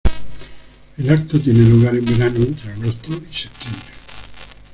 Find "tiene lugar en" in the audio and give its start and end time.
1.39-2.03